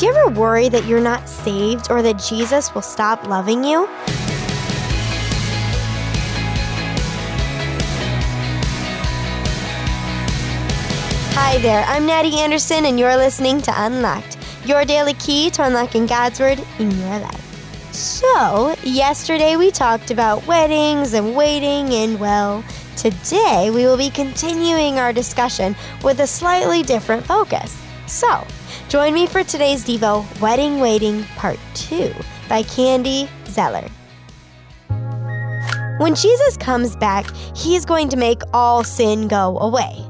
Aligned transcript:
Do 0.00 0.06
you 0.06 0.14
ever 0.14 0.30
worry 0.30 0.70
that 0.70 0.86
you're 0.86 0.98
not 0.98 1.28
saved 1.28 1.90
or 1.90 2.00
that 2.00 2.14
Jesus 2.14 2.74
will 2.74 2.80
stop 2.80 3.26
loving 3.26 3.62
you? 3.62 3.86
Hi 11.34 11.58
there, 11.58 11.84
I'm 11.86 12.06
Natty 12.06 12.38
Anderson, 12.38 12.86
and 12.86 12.98
you're 12.98 13.14
listening 13.14 13.60
to 13.60 13.74
Unlocked, 13.76 14.38
your 14.64 14.86
daily 14.86 15.12
key 15.12 15.50
to 15.50 15.64
unlocking 15.64 16.06
God's 16.06 16.40
Word 16.40 16.64
in 16.78 16.90
your 16.92 17.18
life. 17.18 17.92
So, 17.92 18.74
yesterday 18.82 19.56
we 19.56 19.70
talked 19.70 20.10
about 20.10 20.46
weddings 20.46 21.12
and 21.12 21.36
waiting, 21.36 21.92
and 21.92 22.18
well, 22.18 22.64
today 22.96 23.70
we 23.70 23.84
will 23.84 23.98
be 23.98 24.08
continuing 24.08 24.98
our 24.98 25.12
discussion 25.12 25.76
with 26.02 26.20
a 26.20 26.26
slightly 26.26 26.82
different 26.82 27.22
focus. 27.22 27.78
So, 28.06 28.46
join 28.90 29.14
me 29.14 29.24
for 29.24 29.44
today's 29.44 29.84
Devo 29.84 30.26
Wedding 30.40 30.80
Waiting 30.80 31.22
Part 31.36 31.60
2 31.74 32.12
by 32.48 32.64
Candy 32.64 33.28
Zeller. 33.46 33.88
When 35.98 36.16
Jesus 36.16 36.56
comes 36.56 36.96
back, 36.96 37.32
he 37.54 37.76
is 37.76 37.84
going 37.84 38.08
to 38.08 38.16
make 38.16 38.42
all 38.52 38.82
sin 38.82 39.28
go 39.28 39.56
away. 39.60 40.04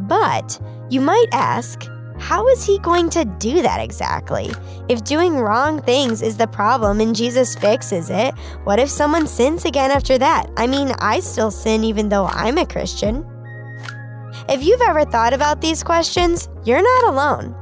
But 0.00 0.60
you 0.90 1.00
might 1.00 1.28
ask, 1.32 1.88
how 2.18 2.46
is 2.48 2.62
he 2.62 2.78
going 2.80 3.08
to 3.10 3.24
do 3.24 3.62
that 3.62 3.80
exactly? 3.80 4.50
If 4.90 5.02
doing 5.02 5.36
wrong 5.36 5.80
things 5.80 6.20
is 6.20 6.36
the 6.36 6.46
problem 6.46 7.00
and 7.00 7.16
Jesus 7.16 7.56
fixes 7.56 8.10
it, 8.10 8.34
what 8.64 8.78
if 8.78 8.90
someone 8.90 9.26
sins 9.26 9.64
again 9.64 9.90
after 9.90 10.18
that? 10.18 10.50
I 10.58 10.66
mean, 10.66 10.92
I 10.98 11.20
still 11.20 11.50
sin 11.50 11.84
even 11.84 12.10
though 12.10 12.26
I'm 12.26 12.58
a 12.58 12.66
Christian. 12.66 13.24
If 14.50 14.62
you've 14.62 14.82
ever 14.82 15.06
thought 15.06 15.32
about 15.32 15.62
these 15.62 15.82
questions, 15.82 16.50
you're 16.66 16.82
not 16.82 17.04
alone. 17.14 17.56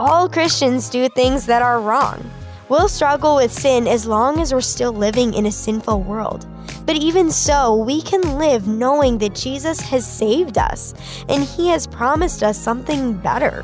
All 0.00 0.30
Christians 0.30 0.88
do 0.88 1.10
things 1.10 1.44
that 1.44 1.60
are 1.60 1.78
wrong. 1.78 2.24
We'll 2.70 2.88
struggle 2.88 3.36
with 3.36 3.52
sin 3.52 3.86
as 3.86 4.06
long 4.06 4.40
as 4.40 4.50
we're 4.50 4.62
still 4.62 4.94
living 4.94 5.34
in 5.34 5.44
a 5.44 5.52
sinful 5.52 6.04
world. 6.04 6.46
But 6.86 6.96
even 6.96 7.30
so, 7.30 7.76
we 7.76 8.00
can 8.00 8.38
live 8.38 8.66
knowing 8.66 9.18
that 9.18 9.34
Jesus 9.34 9.78
has 9.82 10.10
saved 10.10 10.56
us 10.56 10.94
and 11.28 11.44
he 11.44 11.68
has 11.68 11.86
promised 11.86 12.42
us 12.42 12.58
something 12.58 13.12
better. 13.12 13.62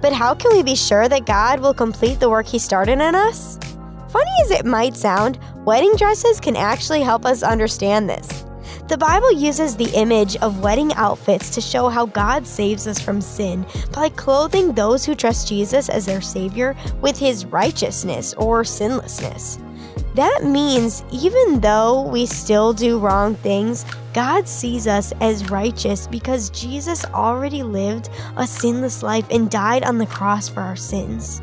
But 0.00 0.12
how 0.12 0.32
can 0.32 0.52
we 0.52 0.62
be 0.62 0.76
sure 0.76 1.08
that 1.08 1.26
God 1.26 1.58
will 1.58 1.74
complete 1.74 2.20
the 2.20 2.30
work 2.30 2.46
he 2.46 2.60
started 2.60 3.00
in 3.00 3.16
us? 3.16 3.58
Funny 4.10 4.30
as 4.44 4.52
it 4.52 4.64
might 4.64 4.96
sound, 4.96 5.40
wedding 5.64 5.96
dresses 5.96 6.38
can 6.38 6.54
actually 6.54 7.02
help 7.02 7.26
us 7.26 7.42
understand 7.42 8.08
this. 8.08 8.45
The 8.88 8.96
Bible 8.96 9.32
uses 9.32 9.74
the 9.74 9.92
image 9.96 10.36
of 10.36 10.62
wedding 10.62 10.92
outfits 10.92 11.50
to 11.50 11.60
show 11.60 11.88
how 11.88 12.06
God 12.06 12.46
saves 12.46 12.86
us 12.86 13.00
from 13.00 13.20
sin 13.20 13.66
by 13.92 14.10
clothing 14.10 14.72
those 14.72 15.04
who 15.04 15.16
trust 15.16 15.48
Jesus 15.48 15.88
as 15.88 16.06
their 16.06 16.20
Savior 16.20 16.76
with 17.00 17.18
His 17.18 17.44
righteousness 17.46 18.32
or 18.34 18.62
sinlessness. 18.64 19.58
That 20.14 20.44
means 20.44 21.02
even 21.10 21.60
though 21.60 22.02
we 22.02 22.26
still 22.26 22.72
do 22.72 23.00
wrong 23.00 23.34
things, 23.34 23.84
God 24.14 24.46
sees 24.46 24.86
us 24.86 25.12
as 25.20 25.50
righteous 25.50 26.06
because 26.06 26.50
Jesus 26.50 27.04
already 27.06 27.64
lived 27.64 28.08
a 28.36 28.46
sinless 28.46 29.02
life 29.02 29.26
and 29.32 29.50
died 29.50 29.82
on 29.82 29.98
the 29.98 30.06
cross 30.06 30.48
for 30.48 30.60
our 30.60 30.76
sins. 30.76 31.42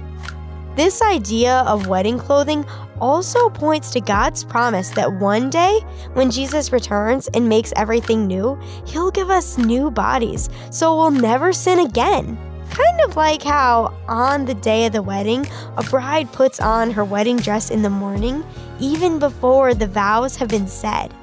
This 0.75 1.03
idea 1.03 1.59
of 1.67 1.87
wedding 1.87 2.17
clothing 2.17 2.65
also 2.99 3.47
points 3.49 3.91
to 3.91 4.01
God's 4.01 4.43
promise 4.43 4.89
that 4.91 5.13
one 5.19 5.51
day, 5.51 5.79
when 6.13 6.31
Jesus 6.31 6.71
returns 6.71 7.27
and 7.35 7.47
makes 7.47 7.73
everything 7.75 8.25
new, 8.25 8.59
He'll 8.85 9.11
give 9.11 9.29
us 9.29 9.59
new 9.59 9.91
bodies, 9.91 10.49
so 10.71 10.95
we'll 10.95 11.11
never 11.11 11.53
sin 11.53 11.79
again. 11.79 12.39
Kind 12.71 13.01
of 13.01 13.15
like 13.15 13.43
how, 13.43 13.93
on 14.07 14.45
the 14.45 14.55
day 14.55 14.87
of 14.87 14.93
the 14.93 15.03
wedding, 15.03 15.45
a 15.77 15.83
bride 15.83 16.31
puts 16.31 16.59
on 16.59 16.89
her 16.89 17.05
wedding 17.05 17.37
dress 17.37 17.69
in 17.69 17.83
the 17.83 17.89
morning, 17.91 18.43
even 18.79 19.19
before 19.19 19.75
the 19.75 19.85
vows 19.85 20.35
have 20.37 20.49
been 20.49 20.67
said. 20.67 21.13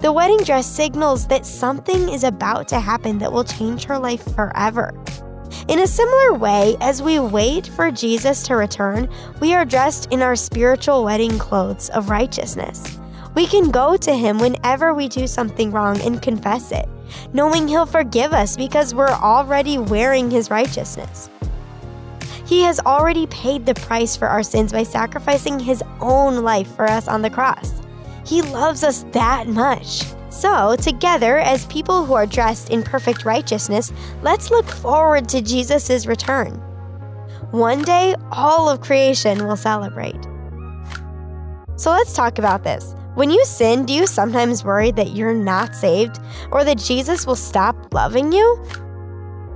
The 0.00 0.12
wedding 0.12 0.38
dress 0.38 0.66
signals 0.66 1.28
that 1.28 1.46
something 1.46 2.08
is 2.08 2.24
about 2.24 2.66
to 2.68 2.80
happen 2.80 3.18
that 3.18 3.32
will 3.32 3.44
change 3.44 3.84
her 3.84 3.98
life 3.98 4.24
forever. 4.34 4.92
In 5.68 5.80
a 5.80 5.86
similar 5.86 6.34
way, 6.34 6.76
as 6.80 7.02
we 7.02 7.18
wait 7.18 7.66
for 7.66 7.90
Jesus 7.90 8.42
to 8.44 8.56
return, 8.56 9.08
we 9.40 9.54
are 9.54 9.64
dressed 9.64 10.12
in 10.12 10.22
our 10.22 10.36
spiritual 10.36 11.04
wedding 11.04 11.38
clothes 11.38 11.90
of 11.90 12.08
righteousness. 12.08 12.98
We 13.34 13.46
can 13.46 13.70
go 13.70 13.96
to 13.96 14.16
Him 14.16 14.38
whenever 14.38 14.94
we 14.94 15.08
do 15.08 15.26
something 15.26 15.72
wrong 15.72 16.00
and 16.00 16.22
confess 16.22 16.72
it 16.72 16.88
knowing 17.32 17.68
He'll 17.68 17.86
forgive 17.86 18.32
us 18.32 18.56
because 18.56 18.94
we're 18.94 19.08
already 19.08 19.78
wearing 19.78 20.30
His 20.30 20.50
righteousness. 20.50 21.30
He 22.46 22.62
has 22.62 22.78
already 22.80 23.26
paid 23.26 23.66
the 23.66 23.74
price 23.74 24.16
for 24.16 24.28
our 24.28 24.42
sins 24.42 24.72
by 24.72 24.84
sacrificing 24.84 25.58
His 25.58 25.82
own 26.00 26.44
life 26.44 26.74
for 26.76 26.88
us 26.88 27.08
on 27.08 27.22
the 27.22 27.30
cross. 27.30 27.72
He 28.24 28.42
loves 28.42 28.82
us 28.82 29.04
that 29.12 29.46
much. 29.48 30.04
So, 30.36 30.76
together, 30.76 31.38
as 31.38 31.64
people 31.64 32.04
who 32.04 32.12
are 32.12 32.26
dressed 32.26 32.68
in 32.68 32.82
perfect 32.82 33.24
righteousness, 33.24 33.90
let's 34.20 34.50
look 34.50 34.66
forward 34.66 35.30
to 35.30 35.40
Jesus' 35.40 36.04
return. 36.04 36.52
One 37.52 37.80
day, 37.80 38.14
all 38.30 38.68
of 38.68 38.82
creation 38.82 39.46
will 39.46 39.56
celebrate. 39.56 40.22
So, 41.76 41.90
let's 41.90 42.12
talk 42.12 42.38
about 42.38 42.64
this. 42.64 42.94
When 43.14 43.30
you 43.30 43.42
sin, 43.46 43.86
do 43.86 43.94
you 43.94 44.06
sometimes 44.06 44.62
worry 44.62 44.90
that 44.90 45.12
you're 45.12 45.32
not 45.32 45.74
saved 45.74 46.18
or 46.52 46.64
that 46.64 46.76
Jesus 46.76 47.26
will 47.26 47.34
stop 47.34 47.94
loving 47.94 48.30
you? 48.30 48.62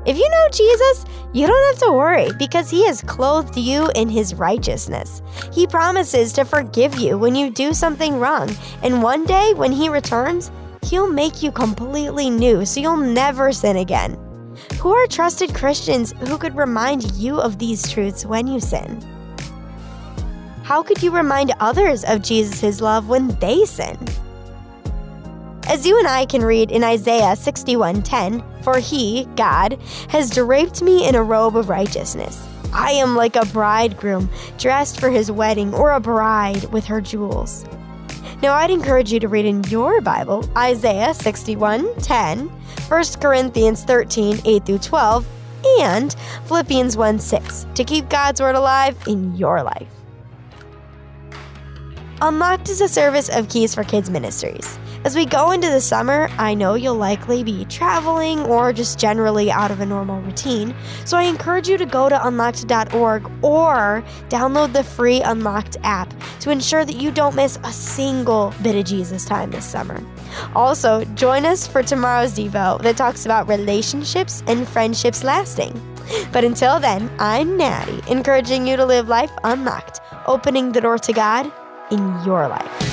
If 0.06 0.16
you 0.16 0.26
know 0.30 0.48
Jesus, 0.50 1.04
you 1.34 1.46
don't 1.46 1.74
have 1.74 1.88
to 1.88 1.92
worry 1.92 2.30
because 2.38 2.70
he 2.70 2.86
has 2.86 3.02
clothed 3.02 3.58
you 3.58 3.90
in 3.94 4.08
his 4.08 4.32
righteousness. 4.32 5.20
He 5.52 5.66
promises 5.66 6.32
to 6.32 6.46
forgive 6.46 6.94
you 6.94 7.18
when 7.18 7.34
you 7.34 7.50
do 7.50 7.74
something 7.74 8.18
wrong, 8.18 8.48
and 8.82 9.02
one 9.02 9.26
day 9.26 9.52
when 9.54 9.72
he 9.72 9.90
returns, 9.90 10.50
he'll 10.82 11.10
make 11.10 11.42
you 11.42 11.52
completely 11.52 12.30
new 12.30 12.64
so 12.64 12.80
you'll 12.80 12.96
never 12.96 13.52
sin 13.52 13.76
again. 13.76 14.18
Who 14.80 14.92
are 14.92 15.06
trusted 15.06 15.54
Christians 15.54 16.12
who 16.28 16.38
could 16.38 16.56
remind 16.56 17.12
you 17.12 17.40
of 17.40 17.58
these 17.58 17.90
truths 17.90 18.26
when 18.26 18.46
you 18.46 18.60
sin? 18.60 19.00
how 20.70 20.84
could 20.84 21.02
you 21.02 21.10
remind 21.10 21.52
others 21.58 22.04
of 22.04 22.22
Jesus' 22.22 22.80
love 22.80 23.08
when 23.08 23.26
they 23.40 23.64
sin? 23.64 23.98
As 25.66 25.84
you 25.84 25.98
and 25.98 26.06
I 26.06 26.26
can 26.26 26.44
read 26.44 26.70
in 26.70 26.84
Isaiah 26.84 27.34
61:10, 27.34 28.40
for 28.62 28.78
he, 28.78 29.26
God, 29.34 29.80
has 30.10 30.30
draped 30.30 30.80
me 30.80 31.08
in 31.08 31.16
a 31.16 31.24
robe 31.24 31.56
of 31.56 31.70
righteousness. 31.70 32.46
I 32.72 32.92
am 32.92 33.16
like 33.16 33.34
a 33.34 33.46
bridegroom 33.46 34.30
dressed 34.58 35.00
for 35.00 35.10
his 35.10 35.32
wedding 35.32 35.74
or 35.74 35.90
a 35.90 35.98
bride 35.98 36.66
with 36.66 36.84
her 36.84 37.00
jewels. 37.00 37.64
Now, 38.42 38.54
I'd 38.54 38.70
encourage 38.70 39.12
you 39.12 39.20
to 39.20 39.28
read 39.28 39.44
in 39.44 39.62
your 39.64 40.00
Bible 40.00 40.48
Isaiah 40.56 41.12
61:10, 41.12 42.48
1 42.88 43.20
Corinthians 43.20 43.84
13, 43.84 44.40
8 44.46 44.64
through 44.64 44.78
12, 44.78 45.26
and 45.80 46.16
Philippians 46.46 46.96
1 46.96 47.18
6 47.18 47.66
to 47.74 47.84
keep 47.84 48.08
God's 48.08 48.40
word 48.40 48.54
alive 48.54 48.96
in 49.06 49.36
your 49.36 49.62
life. 49.62 49.99
Unlocked 52.22 52.68
is 52.68 52.82
a 52.82 52.88
service 52.88 53.30
of 53.30 53.48
Keys 53.48 53.74
for 53.74 53.82
Kids 53.82 54.10
Ministries. 54.10 54.78
As 55.04 55.16
we 55.16 55.24
go 55.24 55.52
into 55.52 55.70
the 55.70 55.80
summer, 55.80 56.28
I 56.36 56.52
know 56.52 56.74
you'll 56.74 56.94
likely 56.94 57.42
be 57.42 57.64
traveling 57.64 58.40
or 58.40 58.74
just 58.74 58.98
generally 58.98 59.50
out 59.50 59.70
of 59.70 59.80
a 59.80 59.86
normal 59.86 60.20
routine, 60.20 60.74
so 61.06 61.16
I 61.16 61.22
encourage 61.22 61.66
you 61.66 61.78
to 61.78 61.86
go 61.86 62.10
to 62.10 62.26
unlocked.org 62.26 63.24
or 63.42 64.04
download 64.28 64.74
the 64.74 64.84
free 64.84 65.22
Unlocked 65.22 65.78
app 65.82 66.12
to 66.40 66.50
ensure 66.50 66.84
that 66.84 66.96
you 66.96 67.10
don't 67.10 67.34
miss 67.34 67.58
a 67.64 67.72
single 67.72 68.52
bit 68.62 68.76
of 68.76 68.84
Jesus 68.84 69.24
time 69.24 69.50
this 69.50 69.64
summer. 69.64 70.04
Also, 70.54 71.04
join 71.14 71.46
us 71.46 71.66
for 71.66 71.82
tomorrow's 71.82 72.34
Devo 72.34 72.82
that 72.82 72.98
talks 72.98 73.24
about 73.24 73.48
relationships 73.48 74.42
and 74.46 74.68
friendships 74.68 75.24
lasting. 75.24 75.72
But 76.32 76.44
until 76.44 76.80
then, 76.80 77.10
I'm 77.18 77.56
Natty, 77.56 78.02
encouraging 78.12 78.66
you 78.66 78.76
to 78.76 78.84
live 78.84 79.08
life 79.08 79.32
unlocked, 79.42 80.00
opening 80.26 80.72
the 80.72 80.82
door 80.82 80.98
to 80.98 81.12
God 81.14 81.50
in 81.90 82.24
your 82.24 82.48
life. 82.48 82.89